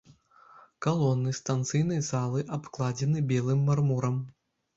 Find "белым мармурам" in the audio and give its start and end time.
3.35-4.19